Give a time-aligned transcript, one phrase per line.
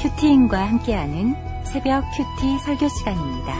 [0.00, 3.54] 큐티인과 함께하는 새벽 큐티 설교 시간입니다.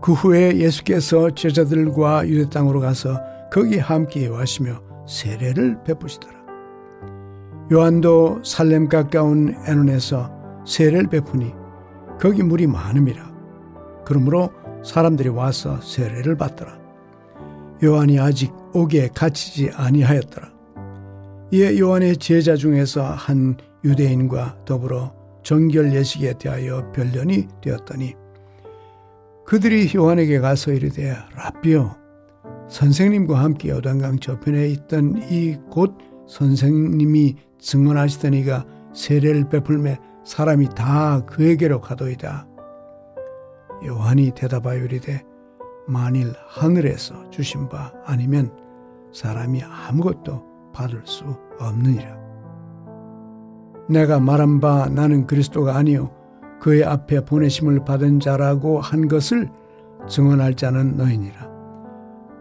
[0.00, 3.20] 그 후에 예수께서 제자들과 유대 땅으로 가서
[3.52, 6.34] 거기 함께 와시며 세례를 베푸시더라.
[7.72, 10.30] 요한도 살렘 가까운 에논에서
[10.64, 11.52] 세례를 베푸니
[12.20, 13.34] 거기 물이 많음이라.
[14.04, 14.50] 그러므로
[14.84, 16.78] 사람들이 와서 세례를 받더라.
[17.82, 20.48] 요한이 아직 옥에 갇히지 아니하였더라.
[21.52, 23.56] 이에 요한의 제자 중에서 한
[23.86, 28.14] 유대인과 더불어 정결 예식에 대하여 변련이 되었더니
[29.44, 31.90] 그들이 요한에게 가서 이르되 라비오
[32.68, 35.96] 선생님과 함께 요단강 저편에 있던 이 곧
[36.26, 42.48] 선생님이 증언하시더니가 세례를 베풀매 사람이 다 그에게로 가도이다.
[43.84, 45.22] 요한이 대답하여 이르되
[45.86, 48.50] 만일 하늘에서 주신 바 아니면
[49.12, 51.24] 사람이 아무것도 받을 수
[51.60, 52.25] 없느니라.
[53.88, 56.10] 내가 말한 바 나는 그리스도가 아니요
[56.60, 59.48] 그의 앞에 보내심을 받은 자라고 한 것을
[60.08, 61.48] 증언할 자는 너희니라.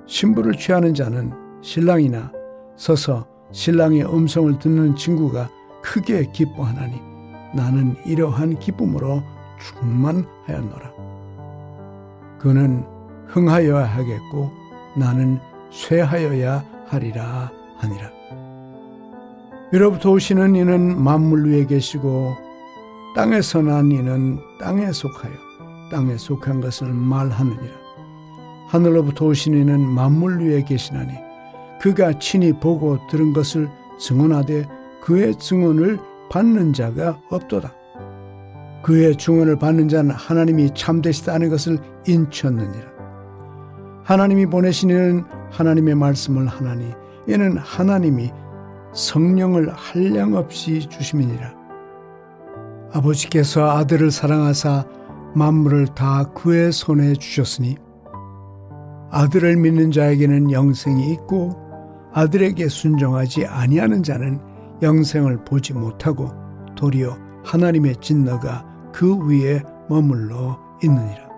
[0.08, 2.32] 신부를 취하는 자는 신랑이나
[2.76, 5.50] 서서 신랑의 음성을 듣는 친구가
[5.82, 7.00] 크게 기뻐하나니
[7.54, 9.24] 나는 이러한 기쁨으로
[9.60, 10.92] 충만하였노라.
[12.40, 12.86] 그는
[13.28, 14.52] 흥하여야 하겠고
[14.98, 15.40] 나는
[15.72, 18.15] 쇠하여야 하리라 하니라.
[19.72, 22.36] 위로부터 오시는 이는 만물 위에 계시고
[23.16, 25.34] 땅에서 난 이는 땅에 속하여
[25.90, 27.74] 땅에 속한 것을 말하느니라.
[28.68, 31.14] 하늘로부터 오신 이는 만물 위에 계시나니
[31.80, 34.68] 그가 친히 보고 들은 것을 증언하되
[35.02, 37.74] 그의 증언을 받는 자가 없도다.
[38.82, 42.96] 그의 증언을 받는 자는 하나님이 참되시다는 것을 인쳤느니라.
[44.04, 46.92] 하나님이 보내시는 하나님의 말씀을 하나니
[47.28, 48.32] 이는 하나님이
[48.96, 51.54] 성령을 한량 없이 주심이니라.
[52.94, 54.86] 아버지께서 아들을 사랑하사
[55.36, 57.76] 만물을 다 그의 손에 주셨으니
[59.12, 61.58] 아들을 믿는 자에게는 영생이 있고
[62.14, 64.40] 아들에게 순종하지 아니하는 자는
[64.82, 66.30] 영생을 보지 못하고
[66.78, 71.30] 도리어 하나님의 진너가 그 위에 머물러 있느니라.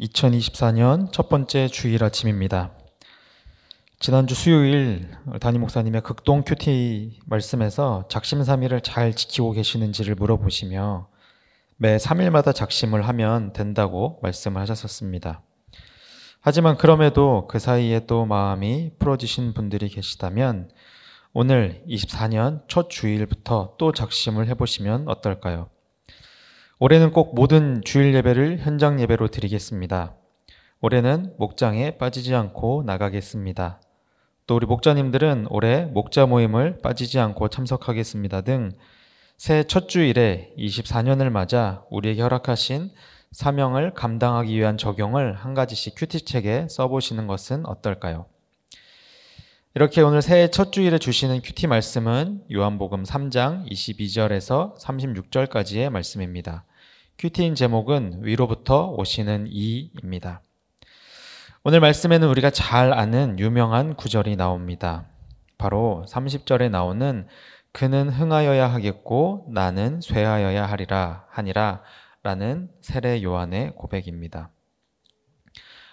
[0.00, 2.77] 2024년 첫 번째 주일 아침입니다.
[4.00, 5.10] 지난주 수요일
[5.40, 11.08] 담임 목사님의 극동 큐티 말씀에서 작심 삼일을 잘 지키고 계시는지를 물어보시며
[11.78, 15.42] 매 3일마다 작심을 하면 된다고 말씀을 하셨었습니다.
[16.40, 20.70] 하지만 그럼에도 그 사이에 또 마음이 풀어지신 분들이 계시다면
[21.32, 25.70] 오늘 24년 첫 주일부터 또 작심을 해보시면 어떨까요?
[26.78, 30.14] 올해는 꼭 모든 주일 예배를 현장 예배로 드리겠습니다.
[30.80, 33.80] 올해는 목장에 빠지지 않고 나가겠습니다.
[34.48, 38.72] 또 우리 목자님들은 올해 목자 모임을 빠지지 않고 참석하겠습니다 등
[39.36, 42.90] 새해 첫 주일에 24년을 맞아 우리에게 허락하신
[43.30, 48.24] 사명을 감당하기 위한 적용을 한 가지씩 큐티책에 써보시는 것은 어떨까요?
[49.74, 56.64] 이렇게 오늘 새해 첫 주일에 주시는 QT 말씀은 요한복음 3장 22절에서 36절까지의 말씀입니다.
[57.18, 60.40] 큐티인 제목은 위로부터 오시는 이입니다.
[61.64, 65.06] 오늘 말씀에는 우리가 잘 아는 유명한 구절이 나옵니다.
[65.58, 67.26] 바로 30절에 나오는
[67.72, 71.82] 그는 흥하여야 하겠고 나는 쇠하여야 하리라 하니라
[72.22, 74.50] 라는 세례 요한의 고백입니다.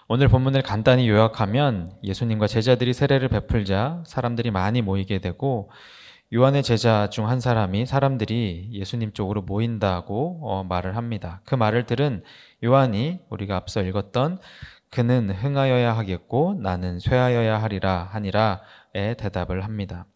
[0.08, 5.70] 오늘 본문을 간단히 요약하면 예수님과 제자들이 세례를 베풀자 사람들이 많이 모이게 되고
[6.34, 11.40] 요한의 제자 중 한 사람이 사람들이 예수님 쪽으로 모인다고 어, 말을 합니다.
[11.44, 12.22] 그 말을 들은
[12.64, 14.38] 요한이 우리가 앞서 읽었던
[14.96, 20.06] 그는 흥하여야 하겠고 나는 쇠하여야 하리라 하니라에 대답을 합니다.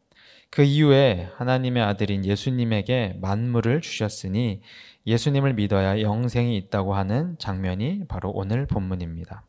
[0.49, 4.63] 그 이후에 하나님의 아들인 예수님에게 만물을 주셨으니
[5.07, 9.45] 예수님을 믿어야 영생이 있다고 하는 장면이 바로 오늘 본문입니다.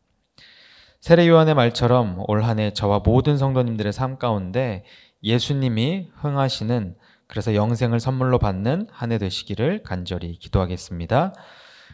[1.00, 4.84] 세례 요한의 말처럼 올 한 해 저와 모든 성도님들의 삶 가운데
[5.22, 6.94] 예수님이 흥하시는
[7.26, 11.32] 그래서 영생을 선물로 받는 한 해 되시기를 간절히 기도하겠습니다.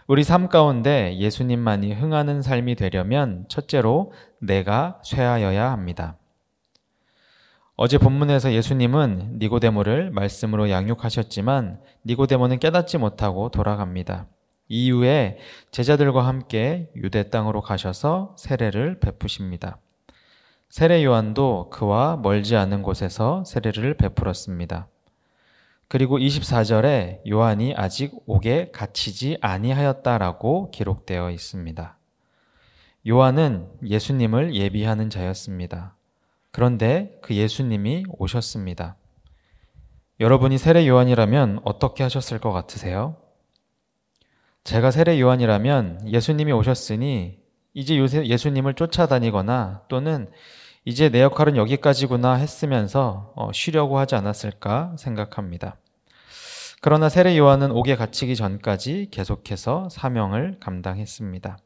[0.08, 6.16] 우리 삶 가운데 예수님만이 흥하는 삶이 되려면 첫째로 내가 쇠하여야 합니다.
[7.76, 14.28] 어제 본문에서 예수님은 니고데모를 말씀으로 양육하셨지만 니고데모는 깨닫지 못하고 돌아갑니다.
[14.68, 15.36] 이후에
[15.72, 19.76] 제자들과 함께 유대 땅으로 가셔서 세례를 베푸십니다.
[20.70, 24.88] 세례 요한도 그와 멀지 않은 곳에서 세례를 베풀었습니다.
[25.88, 31.96] 그리고 24절에 요한이 아직 옥에 갇히지 아니하였다라고 기록되어 있습니다.
[33.08, 35.96] 요한은 예수님을 예비하는 자였습니다.
[36.50, 38.96] 그런데 그 예수님이 오셨습니다.
[40.20, 43.16] 여러분이 세례 요한이라면 어떻게 하셨을 것 같으세요?
[44.64, 47.38] 제가 세례 요한이라면 예수님이 오셨으니
[47.72, 50.28] 이제 요새 예수님을 쫓아다니거나 또는
[50.88, 55.76] 이제 내 역할은 여기까지구나 했으면서 어, 쉬려고 하지 않았을까 생각합니다.
[56.80, 61.58] 그러나 세례 요한은 옥에 갇히기 전까지 계속해서 사명을 감당했습니다.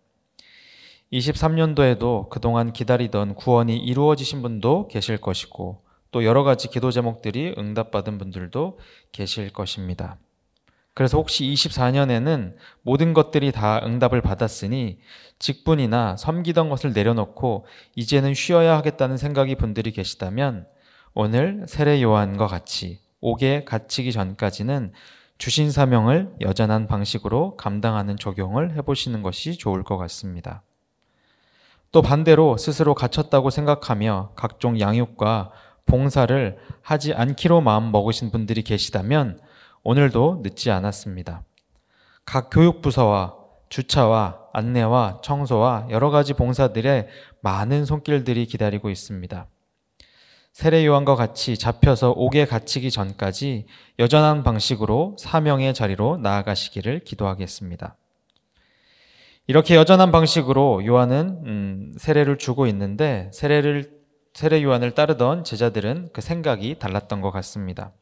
[1.13, 8.81] 23년도에도 그동안 기다리던 구원이 이루어지신 분도 계실 것이고 또 여러 가지 기도 제목들이 응답받은 분들도
[9.13, 10.19] 계실 것입니다.
[10.95, 14.99] 그래서 혹시 24년에는 모든 것들이 다 응답을 받았으니
[15.39, 17.65] 직분이나 섬기던 것을 내려놓고
[17.97, 20.67] 이제는 쉬어야 하겠다는 생각이 분들이 계시다면
[21.15, 24.93] 오늘 세례 요한과 같이 옥에 갇히기 전까지는
[25.39, 30.63] 주신 사명을 여전한 방식으로 감당하는 적용을 해보시는 것이 좋을 것 같습니다.
[31.91, 35.51] 또 반대로 스스로 갇혔다고 생각하며 각종 양육과
[35.85, 39.41] 봉사를 하지 않기로 마음 먹으신 분들이 계시다면
[39.85, 41.43] 오늘도 늦지 않았습니다.
[42.25, 43.35] 각 교육부서와
[43.69, 47.09] 주차와 안내와 청소와 여러 가지 봉사들의
[47.41, 49.47] 많은 손길들이 기다리고 있습니다.
[50.53, 53.67] 세례 요한과 같이 잡혀서 옥에 갇히기 전까지
[53.99, 57.97] 여전한 방식으로 사명의 자리로 나아가시기를 기도하겠습니다.
[59.47, 63.91] 이렇게 여전한 방식으로 요한은 음, 세례를 주고 있는데 세례를
[64.35, 67.93] 세례 요한을 따르던 제자들은 그 생각이 달랐던 것 같습니다.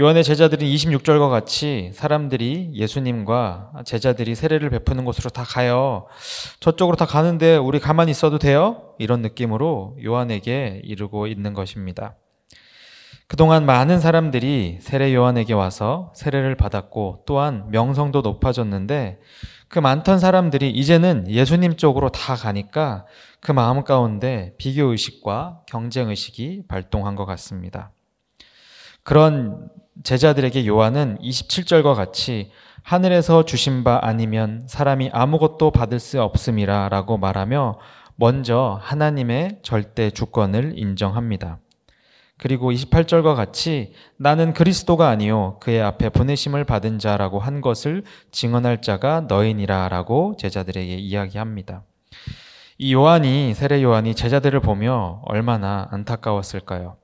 [0.00, 6.06] 요한의 제자들은 26절과 같이 사람들이 예수님과 제자들이 세례를 베푸는 곳으로 다 가요.
[6.60, 8.94] 저쪽으로 다 가는데 우리 가만히 있어도 돼요?
[9.00, 12.14] 이런 느낌으로 요한에게 이르고 있는 것입니다.
[13.26, 19.18] 그동안 많은 사람들이 세례 요한에게 와서 세례를 받았고 또한 명성도 높아졌는데
[19.66, 23.04] 그 많던 사람들이 이제는 예수님 쪽으로 다 가니까
[23.40, 27.90] 그 마음 가운데 비교의식과 경쟁의식이 발동한 것 같습니다.
[29.02, 29.68] 그런
[30.02, 32.50] 제자들에게 요한은 27절과 같이
[32.82, 37.78] 하늘에서 주신 바 아니면 사람이 아무것도 받을 수 없음이라 라고 말하며
[38.16, 41.58] 먼저 하나님의 절대 주권을 인정합니다.
[42.38, 49.22] 그리고 28절과 같이 나는 그리스도가 아니요 그의 앞에 보내심을 받은 자라고 한 것을 증언할 자가
[49.22, 51.82] 너희니라라고 제자들에게 이야기합니다.
[52.78, 56.96] 이 요한이 세례 요한이 제자들을 보며 얼마나 안타까웠을까요?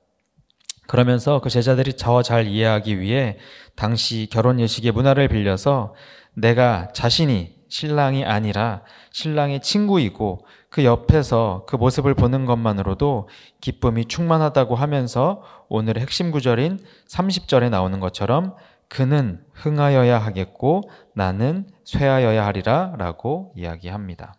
[0.87, 3.37] 그러면서 그 제자들이 저와 잘 이해하기 위해
[3.75, 5.93] 당시 결혼 예식의 문화를 빌려서
[6.33, 13.29] 내가 자신이 신랑이 아니라 신랑의 친구이고 그 옆에서 그 모습을 보는 것만으로도
[13.61, 16.79] 기쁨이 충만하다고 하면서 오늘의 핵심 구절인
[17.09, 18.55] 30절에 나오는 것처럼
[18.87, 20.83] 그는 흥하여야 하겠고
[21.13, 24.35] 나는 쇠하여야 하리라 라고 이야기합니다.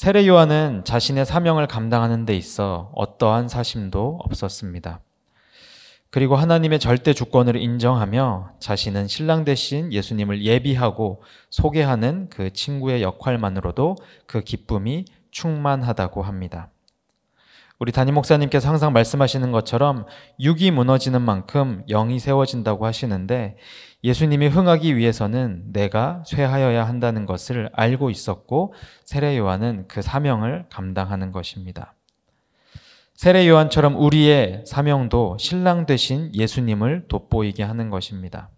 [0.00, 5.02] 세례 요한은 자신의 사명을 감당하는 데 있어 어떠한 사심도 없었습니다.
[6.08, 14.40] 그리고 하나님의 절대 주권을 인정하며 자신은 신랑 대신 예수님을 예비하고 소개하는 그 친구의 역할만으로도 그
[14.40, 16.70] 기쁨이 충만하다고 합니다.
[17.80, 20.04] 우리 담임 목사님께서 항상 말씀하시는 것처럼
[20.38, 23.56] 육이 무너지는 만큼 영이 세워진다고 하시는데
[24.04, 28.74] 예수님이 흥하기 위해서는 내가 쇠하여야 한다는 것을 알고 있었고
[29.06, 31.94] 세례 요한은 그 사명을 감당하는 것입니다.
[33.14, 38.50] 세례 요한처럼 우리의 사명도 신랑 되신 예수님을 돋보이게 하는 것입니다.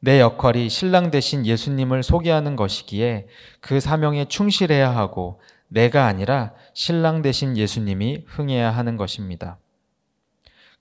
[0.00, 3.26] 내 역할이 신랑 되신 예수님을 소개하는 것이기에
[3.60, 5.38] 그 사명에 충실해야 하고
[5.72, 9.58] 내가 아니라 신랑 되신 예수님이 흥해야 하는 것입니다.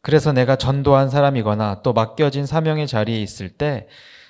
[0.01, 3.87] 그래서 내가 전도한 사람이거나 또 맡겨진 사명의 자리에 있을 때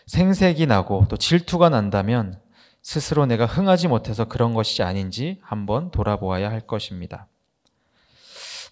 [0.08, 2.40] 생색이 나고 또 질투가 난다면
[2.84, 7.28] 스스로 내가 흥하지 못해서 그런 것이 아닌지 한번 돌아보아야 할 것입니다.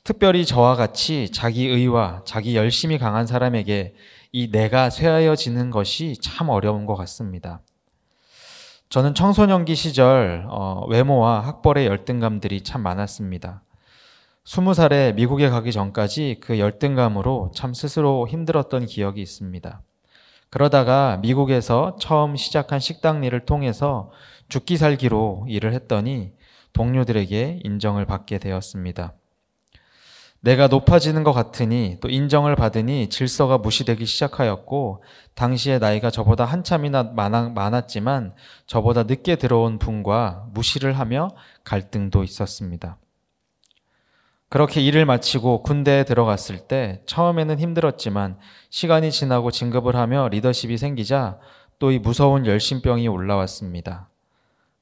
[0.03, 3.96] 특별히 저와 같이 자기 의와 자기 열심이 강한 사람에게
[4.31, 7.62] 이 내가 쇠하여지는 것이 참 어려운 것 같습니다.
[8.89, 13.62] 저는 청소년기 시절 어, 외모와 학벌의 열등감들이 참 많았습니다.
[14.43, 19.84] 스무 살에 미국에 가기 전까지 그 열등감으로 참 스스로 힘들었던 기억이 있습니다.
[20.50, 24.10] 그러다가 미국에서 처음 시작한 식당 일을 통해서
[24.48, 26.31] 죽기 살기로 일을 했더니
[26.74, 29.13] 동료들에게 인정을 받게 되었습니다.
[30.41, 35.03] 내가 높아지는 것 같으니 또 인정을 받으니 질서가 무시되기 시작하였고
[35.36, 38.34] 당시에 나이가 저보다 한참이나 많았지만
[38.65, 41.29] 저보다 늦게 들어온 분과 무시를 하며
[41.65, 42.98] 갈등도 있었습니다.
[44.48, 48.38] 그렇게 일을 마치고 군대에 들어갔을 때 처음에는 힘들었지만
[48.69, 51.38] 시간이 지나고 진급을 하며 리더십이 생기자
[51.79, 54.10] 또 이 무서운 열심병이 올라왔습니다.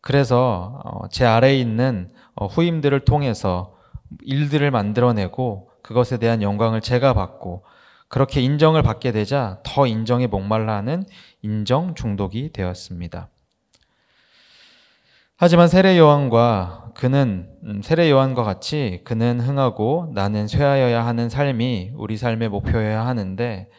[0.01, 3.76] 그래서 어, 제 아래에 있는 어, 후임들을 통해서
[4.21, 7.63] 일들을 만들어내고 그것에 대한 영광을 제가 받고
[8.07, 11.05] 그렇게 인정을 받게 되자 더 인정에 목말라 하는
[11.41, 13.29] 인정 중독이 되었습니다.
[15.35, 22.17] 하지만 세례 요한과 그는 음, 세례 요한과 같이 그는 흥하고 나는 쇠하여야 하는 삶이 우리
[22.17, 23.69] 삶의 목표여야 하는데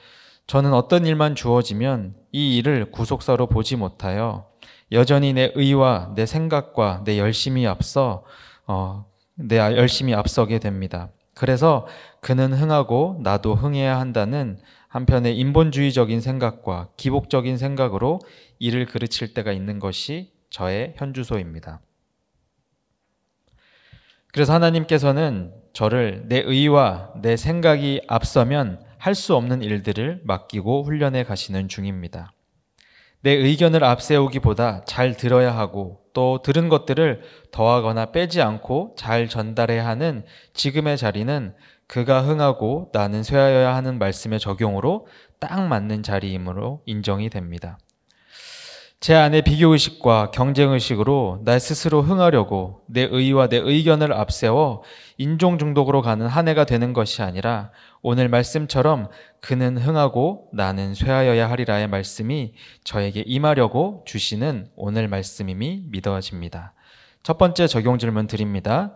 [0.46, 4.46] 저는 어떤 일만 주어지면 이 일을 구속사로 보지 못하여
[4.92, 8.24] 여전히 내 의와 내 생각과 내 열심이 앞서
[8.66, 9.04] 어,
[9.38, 11.10] 내 열심히 앞서게 됩니다.
[11.34, 11.86] 그래서
[12.20, 18.18] 그는 흥하고 나도 흥해야 한다는 한편의 인본주의적인 생각과 기복적인 생각으로
[18.58, 21.80] 일을 그르칠 때가 있는 것이 저의 현주소입니다.
[24.32, 31.68] 그래서 하나님께서는 저를 내 의와 내 생각이 앞서면 할 수 없는 일들을 맡기고 훈련해 가시는
[31.68, 32.32] 중입니다.
[33.20, 40.24] 내 의견을 앞세우기보다 잘 들어야 하고 또 들은 것들을 더하거나 빼지 않고 잘 전달해야 하는
[40.54, 41.54] 지금의 자리는
[41.86, 45.06] 그가 흥하고 나는 쇠하여야 하는 말씀의 적용으로
[45.40, 47.78] 딱 맞는 자리이므로 인정이 됩니다.
[49.00, 54.82] 제 안에 비교의식과 경쟁의식으로 나 스스로 흥하려고 내 의와 내 의견을 앞세워
[55.18, 57.70] 인종 중독으로 가는 한 해가 되는 것이 아니라
[58.02, 59.08] 오늘 말씀처럼
[59.40, 66.74] 그는 흥하고 나는 쇠하여야 하리라의 말씀이 저에게 임하려고 주시는 오늘 말씀임이 믿어집니다.
[67.22, 68.94] 첫 번째 적용 질문 드립니다.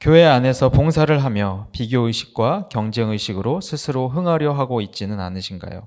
[0.00, 5.86] 교회 안에서 봉사를 하며 비교의식과 경쟁의식으로 스스로 흥하려 하고 있지는 않으신가요?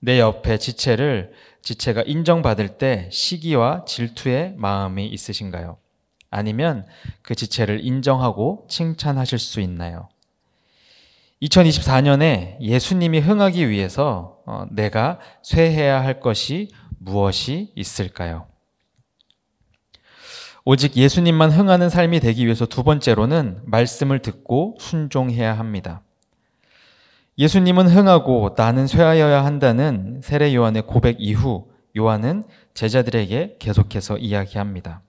[0.00, 5.78] 내 옆에 지체를 지체가 인정받을 때 시기와 질투의 마음이 있으신가요?
[6.28, 6.86] 아니면
[7.22, 10.08] 그 지체를 인정하고 칭찬하실 수 있나요?
[11.42, 16.68] 2024년에 예수님이 흥하기 위해서 어, 내가 쇠해야 할 것이
[16.98, 18.46] 무엇이 있을까요?
[20.64, 26.02] 오직 예수님만 흥하는 삶이 되기 위해서 두 번째로는 말씀을 듣고 순종해야 합니다.
[27.36, 32.44] 예수님은 흥하고 나는 쇠하여야 한다는 세례 요한의 고백 이후 요한은
[32.74, 35.02] 제자들에게 계속해서 이야기합니다.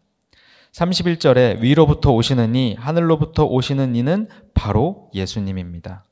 [0.71, 6.03] 31절에 위로부터 오시는 이, 하늘로부터 오시는 이는 바로 예수님입니다.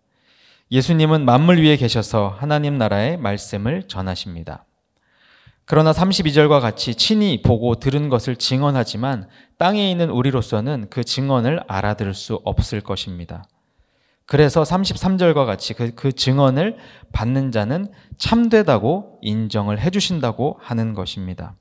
[0.72, 4.66] 예수님은 만물 위에 계셔서 하나님 나라의 말씀을 전하십니다.
[5.66, 12.42] 그러나 32절과 같이 친히 보고 들은 것을 증언하지만 땅에 있는 우리로서는 그 증언을 알아들을 수
[12.46, 13.44] 없을 것입니다.
[14.26, 16.78] 그래서 33절과 같이 그, 그 증언을
[17.12, 21.56] 받는 자는 참되다고 인정을 해주신다고 하는 것입니다.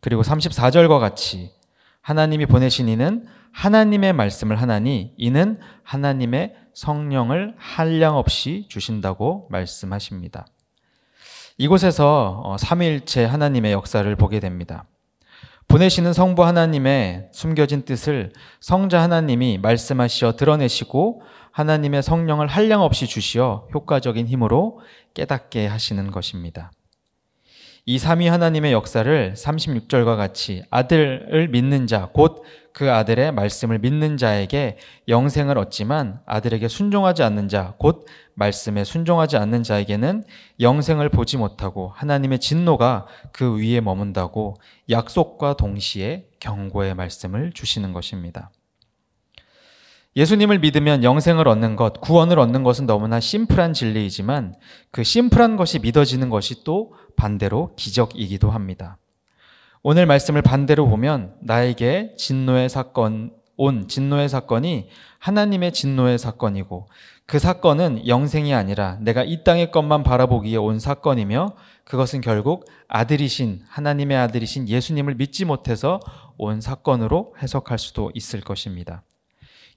[0.00, 1.52] 그리고 34절과 같이
[2.00, 10.46] 하나님이 보내신 이는 하나님의 말씀을 하나니 이는 하나님의 성령을 한량 없이 주신다고 말씀하십니다.
[11.58, 14.86] 이곳에서 어, 삼위일체 하나님의 역사를 보게 됩니다.
[15.68, 21.20] 보내시는 성부 하나님의 숨겨진 뜻을 성자 하나님이 말씀하시어 드러내시고
[21.52, 24.80] 하나님의 성령을 한량 없이 주시어 효과적인 힘으로
[25.12, 26.72] 깨닫게 하시는 것입니다.
[27.86, 34.78] 이 삼위 하나님의 역사를 36절과 같이 아들을 믿는 자, 곧 그 아들의 말씀을 믿는 자에게
[35.08, 40.24] 영생을 얻지만 아들에게 순종하지 않는 자, 곧 말씀에 순종하지 않는 자에게는
[40.60, 44.56] 영생을 보지 못하고 하나님의 진노가 그 위에 머문다고
[44.88, 48.50] 약속과 동시에 경고의 말씀을 주시는 것입니다.
[50.16, 54.54] 예수님을 믿으면 영생을 얻는 것, 구원을 얻는 것은 너무나 심플한 진리이지만
[54.90, 58.98] 그 심플한 것이 믿어지는 것이 또 반대로 기적이기도 합니다.
[59.82, 64.88] 오늘 말씀을 반대로 보면 나에게 진노의 사건, 온 진노의 사건이
[65.18, 66.88] 하나님의 진노의 사건이고
[67.26, 74.16] 그 사건은 영생이 아니라 내가 이 땅의 것만 바라보기에 온 사건이며 그것은 결국 아들이신 하나님의
[74.16, 76.00] 아들이신 예수님을 믿지 못해서
[76.38, 79.02] 온 사건으로 해석할 수도 있을 것입니다.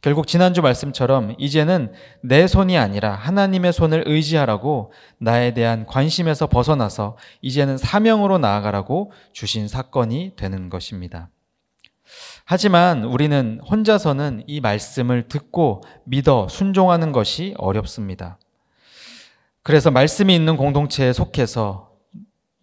[0.04, 7.78] 결국 지난주 말씀처럼 이제는 내 손이 아니라 하나님의 손을 의지하라고 나에 대한 관심에서 벗어나서 이제는
[7.78, 11.30] 사명으로 나아가라고 주신 사건이 되는 것입니다.
[12.44, 18.38] 하지만 우리는 혼자서는 이 말씀을 듣고 믿어 순종하는 것이 어렵습니다.
[19.62, 21.93] 그래서 말씀이 있는 공동체에 속해서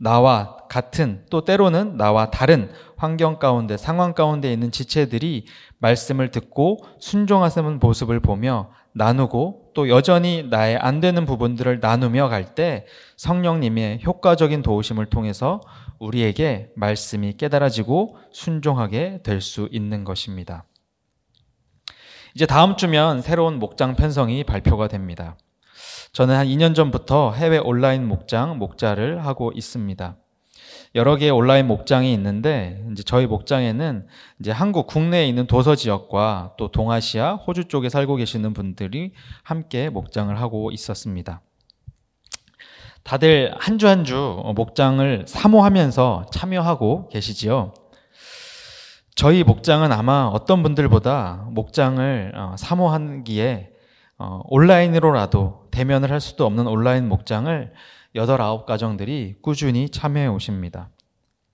[0.03, 5.45] 나와 같은 또 때로는 나와 다른 환경 가운데 상황 가운데 있는 지체들이
[5.79, 12.87] 말씀을 듣고 순종하는 모습을 보며 나누고 또 여전히 나의 안 되는 부분들을 나누며 갈 때
[13.17, 15.61] 성령님의 효과적인 도우심을 통해서
[15.99, 20.65] 우리에게 말씀이 깨달아지고 순종하게 될 수 있는 것입니다.
[22.35, 25.37] 이제 다음 주면 새로운 목장 편성이 발표가 됩니다.
[26.13, 30.17] 저는 한 2년 전부터 해외 온라인 목장 목자를 하고 있습니다.
[30.97, 34.09] 여러 개의 온라인 목장이 있는데 이제 저희 목장에는
[34.41, 39.13] 이제 한국 국내에 있는 도서 지역과 또 동아시아, 호주 쪽에 살고 계시는 분들이
[39.45, 41.43] 함께 목장을 하고 있었습니다.
[43.05, 47.73] 다들 한 주 한 주 목장을 사모하면서 참여하고 계시지요.
[49.15, 53.71] 저희 목장은 아마 어떤 분들보다 목장을 어, 사모하기에
[54.19, 57.73] 어, 온라인으로라도 대면을 할 수도 없는 온라인 목장을
[58.15, 60.91] 여덟 아홉 가정들이 꾸준히 참여해 오십니다.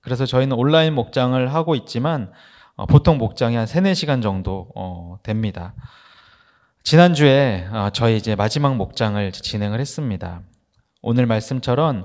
[0.00, 2.32] 그래서 저희는 온라인 목장을 하고 있지만
[2.76, 5.74] 어, 보통 목장이 한 3, 4시간 정도 어, 됩니다.
[6.82, 10.42] 지난주에 어, 저희 이제 마지막 목장을 진행을 했습니다.
[11.02, 12.04] 오늘 말씀처럼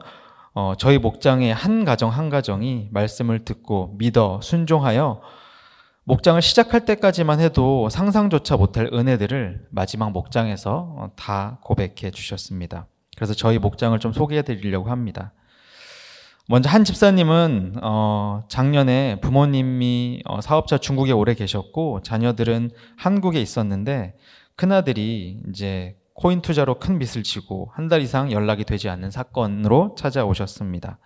[0.53, 5.21] 어, 저희 목장의 한 가정 한 가정이 말씀을 듣고 믿어 순종하여
[6.03, 12.87] 목장을 시작할 때까지만 해도 상상조차 못할 은혜들을 마지막 목장에서 어, 다 고백해 주셨습니다.
[13.15, 15.33] 그래서 저희 목장을 좀 소개해 드리려고 합니다.
[16.47, 24.17] 먼저 한 집사님은 어, 작년에 부모님이 어, 사업자 중국에 오래 계셨고 자녀들은 한국에 있었는데
[24.55, 30.97] 큰아들이 이제 코인 투자로 큰 빚을 지고 한 달 이상 연락이 되지 않는 사건으로 찾아오셨습니다.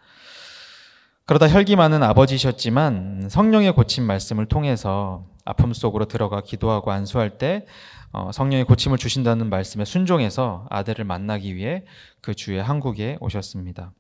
[1.28, 7.66] 그러다 혈기 많은 아버지셨지만 성령의 고침 말씀을 통해서 아픔 속으로 들어가 기도하고 안수할 때
[8.12, 11.84] 어, 성령의 고침을 주신다는 말씀에 순종해서 아들을 만나기 위해
[12.22, 13.92] 그 주에 한국에 오셨습니다.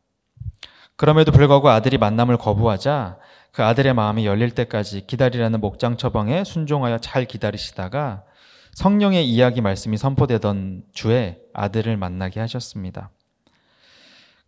[0.97, 3.17] 그럼에도 불구하고 아들이 만남을 거부하자
[3.51, 8.23] 그 아들의 마음이 열릴 때까지 기다리라는 목장 처방에 순종하여 잘 기다리시다가
[8.73, 13.09] 성령의 이야기 말씀이 선포되던 주에 아들을 만나게 하셨습니다.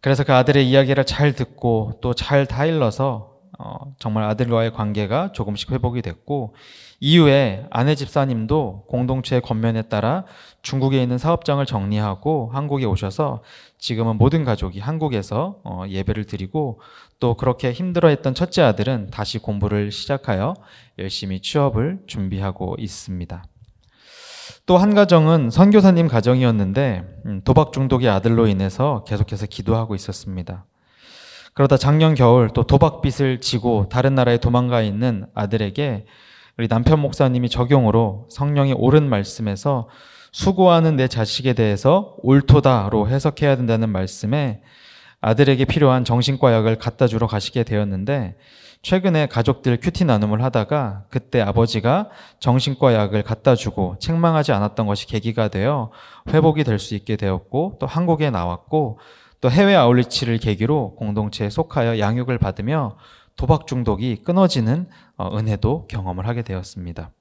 [0.02, 6.04] 그래서 그 아들의 이야기를 잘 듣고 또 잘 타일러서 어, 정말 아들과의 관계가 조금씩 회복이
[6.04, 6.54] 됐고
[7.00, 10.26] 이후에 아내 집사님도 공동체의 권면에 따라
[10.62, 13.42] 중국에 있는 사업장을 정리하고 한국에 오셔서
[13.80, 16.82] 지금은 모든 가족이 한국에서 어, 예배를 드리고
[17.20, 20.54] 또 그렇게 힘들어했던 첫째 아들은 다시 공부를 시작하여
[21.00, 23.44] 열심히 취업을 준비하고 있습니다.
[24.68, 30.66] 또 한 가정은 선교사님 가정이었는데 음, 도박 중독의 아들로 인해서 계속해서 기도하고 있었습니다.
[31.54, 36.06] 그러다 작년 겨울 또 도박빚을 지고 다른 나라에 도망가 있는 아들에게
[36.58, 39.88] 우리 남편 목사님이 적용으로 성령의 옳은 말씀에서
[40.34, 44.62] 수고하는 내 자식에 대해서 옳도다로 해석해야 된다는 말씀에
[45.22, 48.36] 아들에게 필요한 정신과 약을 갖다 주러 가시게 되었는데
[48.84, 55.48] 최근에 가족들 큐티 나눔을 하다가 그때 아버지가 정신과 약을 갖다 주고 책망하지 않았던 것이 계기가
[55.48, 55.92] 되어
[56.30, 59.00] 회복이 될 수 있게 되었고 또 한국에 나왔고
[59.42, 62.98] 또 해외 아울리치를 계기로 공동체에 속하여 양육을 받으며
[63.36, 67.12] 도박 중독이 끊어지는 어, 은혜도 경험을 하게 되었습니다.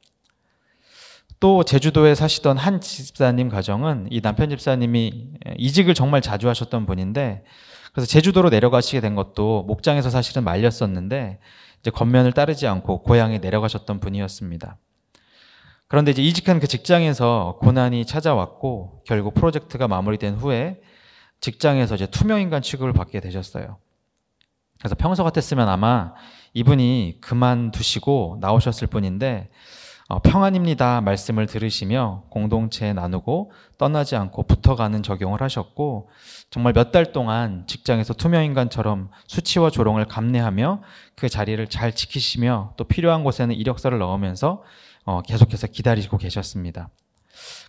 [1.40, 7.44] 또 제주도에 사시던 한 집사님 가정은 이 남편 집사님이 이직을 정말 자주 하셨던 분인데
[7.96, 11.38] 그래서 제주도로 내려가시게 된 것도 목장에서 사실은 말렸었는데
[11.80, 14.76] 이제 겉면을 따르지 않고 고향에 내려가셨던 분이었습니다.
[15.88, 20.82] 그런데 이제 이직한 그 직장에서 고난이 찾아왔고 결국 프로젝트가 마무리된 후에
[21.40, 23.78] 직장에서 이제 투명인간 취급을 받게 되셨어요.
[24.78, 26.12] 그래서 평소 같았으면 아마
[26.52, 29.48] 이분이 그만두시고 나오셨을 뿐인데 어,
[30.22, 36.08] 평안입니다 말씀을 들으시며 공동체에 나누고 떠나지 않고 붙어가는 적용을 하셨고
[36.50, 40.82] 정말 몇 달 동안 직장에서 투명인간처럼 수치와 조롱을 감내하며
[41.16, 44.62] 그 자리를 잘 지키시며 또 필요한 곳에는 이력서를 넣으면서
[45.04, 46.90] 어, 계속해서 기다리고 계셨습니다.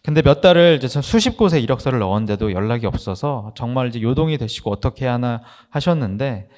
[0.04, 5.08] 근데 몇 달을 이제 수십 곳에 이력서를 넣었는데도 연락이 없어서 정말 이제 요동이 되시고 어떻게
[5.08, 6.50] 하나 하셨는데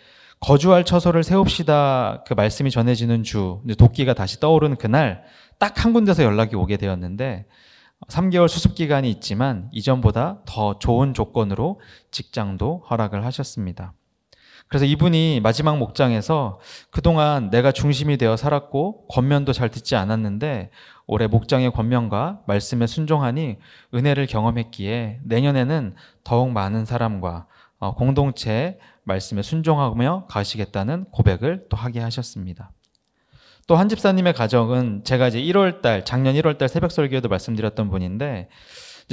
[0.42, 5.24] 거주할 처소를 세웁시다 그 말씀이 전해지는 주 도끼가 다시 떠오르는 그날
[5.60, 7.46] 딱 한 군데서 연락이 오게 되었는데
[8.08, 13.94] 3개월 수습 기간이 있지만 이전보다 더 좋은 조건으로 직장도 허락을 하셨습니다.
[14.70, 16.60] 그래서 이분이 마지막 목장에서
[16.92, 20.70] 그동안 내가 중심이 되어 살았고 권면도 잘 듣지 않았는데
[21.08, 23.58] 올해 목장의 권면과 말씀에 순종하니
[23.94, 27.48] 은혜를 경험했기에 내년에는 더욱 많은 사람과
[27.80, 32.72] 어, 공동체 말씀에 순종하며 가시겠다는 고백을 또 하게 하셨습니다.
[33.70, 38.50] 또 한 집사님의 가정은 제가 이제 1월 달, 작년 1월 달 새벽 설교에도 말씀드렸던 분인데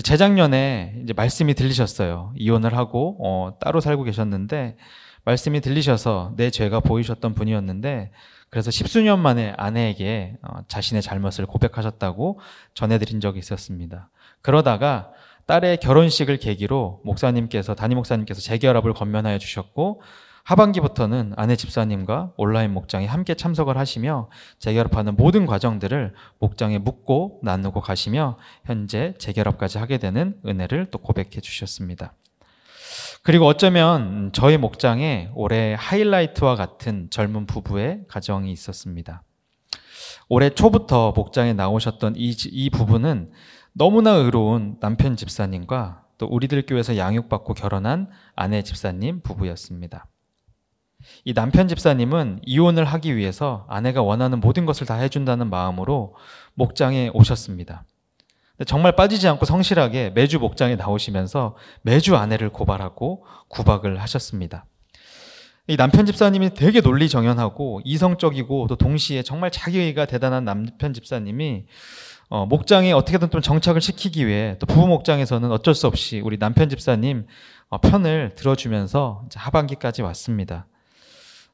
[0.03, 2.33] 재작년에 이제 말씀이 들리셨어요.
[2.37, 4.79] 이혼을 하고 어, 따로 살고 계셨는데
[5.27, 8.13] 말씀이 들리셔서 내 죄가 보이셨던 분이었는데
[8.49, 12.41] 그래서 십수년 만에 아내에게 어, 자신의 잘못을 고백하셨다고
[12.73, 14.09] 전해드린 적이 있었습니다.
[14.41, 15.11] 그러다가
[15.45, 20.01] 딸의 결혼식을 계기로 목사님께서 담임 목사님께서 재결합을 권면하여 주셨고
[20.47, 24.31] 하반기부터는 아내 집사님과 온라인 목장에 함께 참석을 하시며
[24.61, 32.13] 재결합하는 모든 과정들을 목장에 묻고 나누고 가시며 현재 재결합까지 하게 되는 은혜를 또 고백해 주셨습니다.
[33.25, 39.25] 그리고 어쩌면 저희 목장에 올해 하이라이트와 같은 젊은 부부의 가정이 있었습니다.
[40.29, 43.33] 올해 초부터 목장에 나오셨던 이, 이 부부는
[43.73, 50.07] 너무나 의로운 남편 집사님과 또 우리들 교회에서 양육받고 결혼한 아내 집사님 부부였습니다.
[51.25, 56.15] 이 남편 집사님은 이혼을 하기 위해서 아내가 원하는 모든 것을 다 해준다는 마음으로
[56.55, 57.85] 목장에 오셨습니다.
[58.67, 64.65] 정말 빠지지 않고 성실하게 매주 목장에 나오시면서 매주 아내를 고발하고 구박을 하셨습니다.
[65.69, 71.65] 이 남편 집사님이 되게 논리정연하고 이성적이고 또 동시에 정말 자기의가 대단한 남편 집사님이
[72.29, 76.69] 어, 목장에 어떻게든 좀 정착을 시키기 위해 또 부부 목장에서는 어쩔 수 없이 우리 남편
[76.69, 77.27] 집사님
[77.69, 80.67] 어, 편을 들어주면서 하반기까지 왔습니다.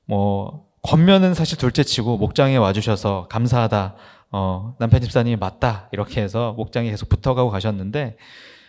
[0.07, 3.95] 뭐 겉면은 사실 둘째치고 목장에 와주셔서 감사하다.
[4.33, 5.89] 어, 남편 집사님이 맞다.
[5.93, 8.17] 이렇게 해서 목장에 계속 붙어가고 가셨는데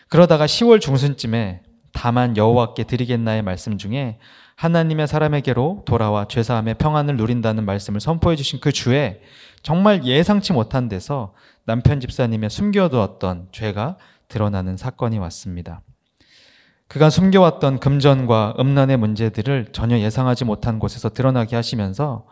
[0.10, 1.62] 그러다가 10월 중순쯤에
[1.94, 4.20] 다만 여호와께 드리겠나의 말씀 중에
[4.56, 9.22] 하나님의 사람에게로 돌아와 죄사함의 평안을 누린다는 말씀을 선포해 주신 그 주에
[9.64, 11.34] 정말 예상치 못한 데서
[11.66, 15.82] 남편 집사님의 숨겨두었던 죄가 드러나는 사건이 왔습니다.
[16.94, 22.28] 그가 숨겨왔던 금전과 음란의 문제들을 전혀 예상하지 못한 곳에서 드러나게 하시면서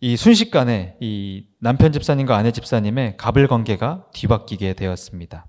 [0.00, 5.46] 이 순식간에 이 남편 집사님과 아내 집사님의 갑을 관계가 뒤바뀌게 되었습니다.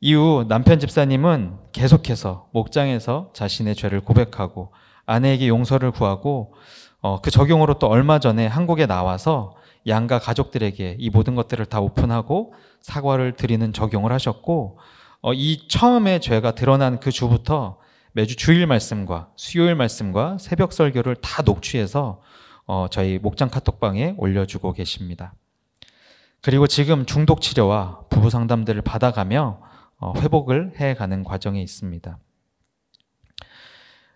[0.00, 4.72] 이후 남편 집사님은 계속해서 목장에서 자신의 죄를 고백하고
[5.04, 6.54] 아내에게 용서를 구하고
[7.00, 9.56] 어, 그 적용으로 또 얼마 전에 한국에 나와서
[9.88, 14.95] 양가 가족들에게 이 모든 것들을 다 오픈하고 사과를 드리는 적용을 하셨고 어,
[15.32, 17.78] 이 처음에 죄가 드러난 그 주부터
[18.12, 22.22] 매주 주일 말씀과 수요일 말씀과 새벽 설교를 다 녹취해서
[22.66, 25.34] 어, 저희 목장 카톡방에 올려주고 계십니다.
[26.40, 29.60] 그리고 지금 중독 치료와 부부 상담들을 받아가며
[29.98, 32.18] 어, 회복을 해가는 과정에 있습니다.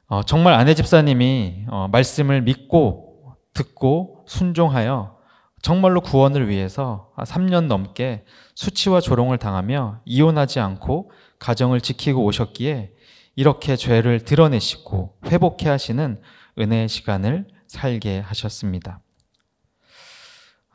[0.07, 5.19] 어, 정말 아내 집사님이 어, 말씀을 믿고 듣고 순종하여
[5.62, 12.92] 정말로 구원을 위해서 3년 넘게 수치와 조롱을 당하며 이혼하지 않고 가정을 지키고 오셨기에
[13.37, 16.20] 이렇게 죄를 드러내시고 회복해 하시는
[16.59, 19.01] 은혜의 시간을 살게 하셨습니다.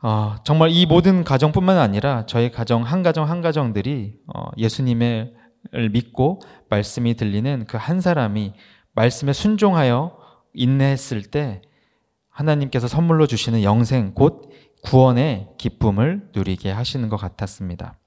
[0.02, 5.34] 어, 정말 이 모든 가정뿐만 아니라 저희 가정 한 가정 한 가정들이 어, 예수님을
[5.90, 8.52] 믿고 말씀이 들리는 그 한 사람이
[8.92, 10.16] 말씀에 순종하여
[10.54, 11.60] 인내했을 때
[12.30, 14.50] 하나님께서 선물로 주시는 영생 곧
[14.86, 17.98] 구원의 기쁨을 누리게 하시는 것 같았습니다.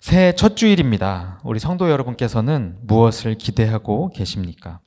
[0.00, 1.40] 새해 첫 주일입니다.
[1.44, 4.80] 우리 성도 여러분께서는 무엇을 기대하고 계십니까?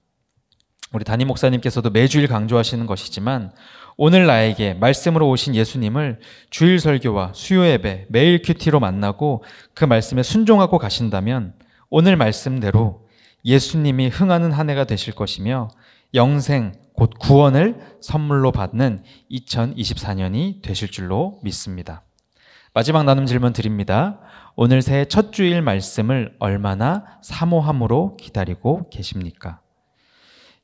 [0.91, 3.53] 우리 담임 목사님께서도 매주일 강조하시는 것이지만
[3.95, 6.19] 오늘 나에게 말씀으로 오신 예수님을
[6.49, 11.53] 주일 설교와 수요 예배, 매일 큐티로 만나고 그 말씀에 순종하고 가신다면
[11.89, 13.07] 오늘 말씀대로
[13.45, 15.69] 예수님이 흥하는 한 해가 되실 것이며
[16.13, 22.03] 영생, 곧 구원을 선물로 받는 2024년이 되실 줄로 믿습니다.
[22.73, 24.19] 마지막 나눔 질문 드립니다.
[24.55, 29.61] 오늘 새해 첫 주일 말씀을 얼마나 사모함으로 기다리고 계십니까?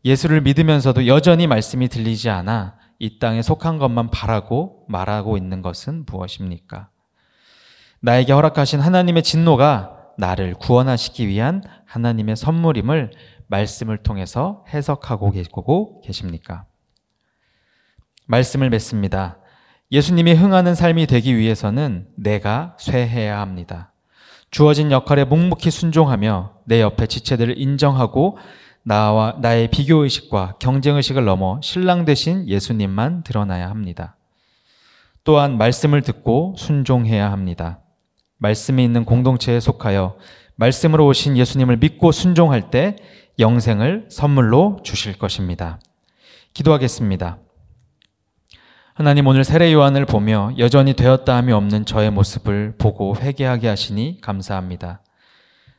[0.03, 6.89] 예수를 믿으면서도 여전히 말씀이 들리지 않아 이 땅에 속한 것만 바라고 말하고 있는 것은 무엇입니까?
[8.01, 13.11] 나에게 허락하신 하나님의 진노가 나를 구원하시기 위한 하나님의 선물임을
[13.51, 16.65] 말씀을 통해서 해석하고 계시고 계십니까?
[18.25, 19.37] 말씀을 맺습니다.
[19.91, 23.91] 예수님이 흥하는 삶이 되기 위해서는 내가 쇠해야 합니다.
[24.51, 28.37] 주어진 역할에 묵묵히 순종하며 내 옆에 지체들을 인정하고
[28.83, 34.15] 나와 나의 비교 의식과 경쟁 의식을 넘어 신랑 되신 예수님만 드러나야 합니다.
[35.23, 37.79] 또한 말씀을 듣고 순종해야 합니다.
[38.37, 40.17] 말씀이 있는 공동체에 속하여
[40.55, 42.95] 말씀으로 오신 예수님을 믿고 순종할 때
[43.39, 45.79] 영생을 선물로 주실 것입니다.
[46.53, 47.37] 기도하겠습니다.
[48.93, 55.01] 하나님 오늘 세례 요한을 보며 여전히 되었다 함이 없는 저의 모습을 보고 회개하게 하시니 감사합니다.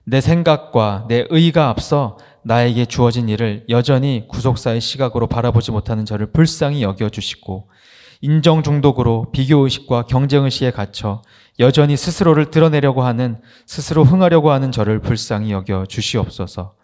[0.05, 6.83] 내 생각과 내 의가 앞서 나에게 주어진 일을 여전히 구속사의 시각으로 바라보지 못하는 저를 불쌍히
[6.83, 7.69] 여겨 주시고
[8.21, 11.23] 인정 중독으로 비교 의식과 경쟁 의식에 갇혀
[11.61, 16.75] 여전히 스스로를 드러내려고 하는 스스로 흥하려고 하는 저를 불쌍히 여겨 주시옵소서.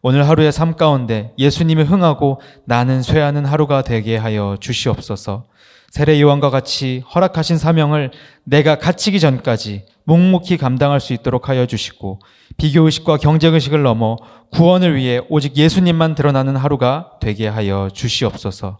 [0.00, 5.46] 오늘 하루의 삶 가운데 예수님이 흥하고 나는 쇠하는 하루가 되게 하여 주시옵소서.
[5.90, 8.12] 세례 요한과 같이 허락하신 사명을
[8.44, 12.20] 내가 갇히기 전까지 묵묵히 감당할 수 있도록 하여 주시고
[12.56, 14.16] 비교 의식과 경쟁 의식을 넘어
[14.52, 18.78] 구원을 위해 오직 예수님만 드러나는 하루가 되게 하여 주시옵소서.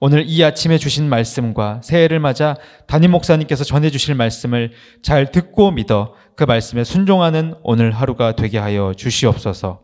[0.00, 4.72] 오늘 이 아침에 주신 말씀과 새해를 맞아 담임 목사님께서 전해 주실 말씀을
[5.02, 9.83] 잘 듣고 믿어 그 말씀에 순종하는 오늘 하루가 되게 하여 주시옵소서.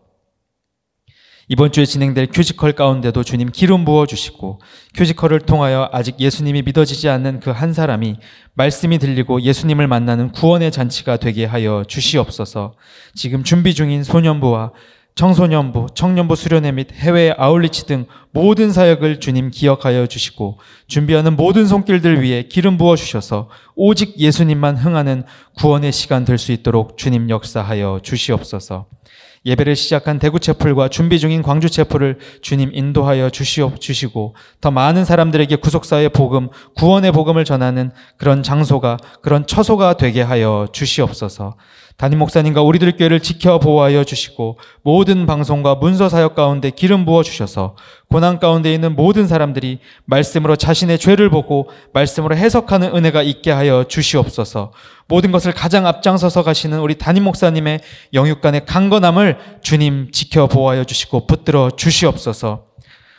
[1.53, 4.61] 이번 주에 진행될 큐지컬 가운데도 주님 기름 부어 주시고
[4.95, 8.19] 큐지컬을 통하여 아직 예수님이 믿어지지 않는 그 한 사람이
[8.55, 12.75] 말씀이 들리고 예수님을 만나는 구원의 잔치가 되게 하여 주시옵소서.
[13.17, 14.71] 지금 준비 중인 소년부와
[15.17, 22.23] 청소년부, 청년부 수련회 및 해외 아울리치 등 모든 사역을 주님 기억하여 주시고 준비하는 모든 손길들
[22.23, 25.25] 위해 기름 부어 주셔서 오직 예수님만 흥하는
[25.59, 28.87] 구원의 시간 될 수 있도록 주님 역사하여 주시옵소서.
[29.47, 35.57] 예배를 시작한 대구 채플과 준비 중인 광주 채플을 주님 인도하여 주시옵 주시고 더 많은 사람들에게
[35.57, 41.57] 구속사의 복음, 구원의 복음을 전하는 그런 장소가 그런 처소가 되게 하여 주시옵소서.
[42.01, 47.77] 담임 목사님과 우리들 교회를 지켜 보호하여 주시고 모든 방송과 문서 사역 가운데 기름 부어 주셔서
[48.09, 54.73] 고난 가운데 있는 모든 사람들이 말씀으로 자신의 죄를 보고 말씀으로 해석하는 은혜가 있게 하여 주시옵소서.
[55.09, 57.81] 모든 것을 가장 앞장서서 가시는 우리 담임 목사님의
[58.15, 62.65] 영육간의 강건함을 주님 지켜 보호하여 주시고 붙들어 주시옵소서.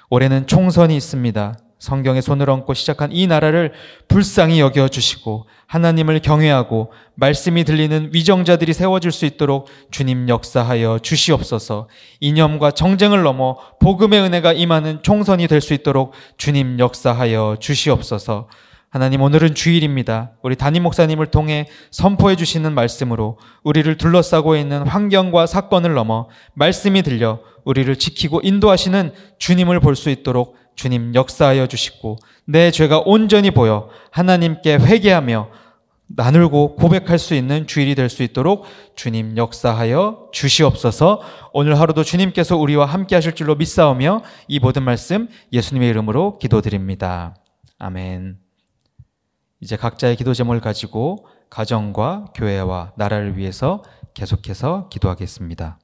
[0.10, 1.56] 올해는 총선이 있습니다.
[1.82, 3.74] 성경에 손을 얹고 시작한 이 나라를
[4.08, 11.90] 불쌍히 여겨 주시고 하나님을 경외하고 말씀이 들리는 위정자들이 세워질 수 있도록 주님 역사하여 주시옵소서.
[12.20, 18.48] 이념과 정쟁을 넘어 복음의 은혜가 임하는 총선이 될 수 있도록 주님 역사하여 주시옵소서.
[18.92, 20.34] 하나님 오늘은 주일입니다.
[20.44, 27.40] 우리 담임 목사님을 통해 선포해 주시는 말씀으로 우리를 둘러싸고 있는 환경과 사건을 넘어 말씀이 들려
[27.64, 34.76] 우리를 지키고 인도하시는 주님을 볼 수 있도록 주님 역사하여 주시고 내 죄가 온전히 보여 하나님께
[34.76, 35.50] 회개하며
[36.14, 41.22] 나누고 고백할 수 있는 주일이 될 수 있도록 주님 역사하여 주시옵소서
[41.54, 47.36] 오늘 하루도 주님께서 우리와 함께 하실 줄로 믿사오며 이 모든 말씀 예수님의 이름으로 기도드립니다.
[47.80, 48.38] 아멘.
[49.62, 55.80] 이제 각자의 기도 제목을 가지고 가정과 교회와 나라를 위해서 계속해서 기도하겠습니다.